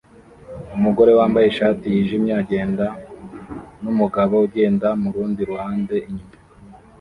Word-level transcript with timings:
Umugore 0.75 1.11
wambaye 1.19 1.45
ishati 1.49 1.85
yijimye 1.93 2.33
agenda 2.41 2.85
numugabo 3.83 4.33
ugenda 4.47 4.87
murundi 5.01 5.41
ruhande 5.49 5.95
inyuma 6.09 6.35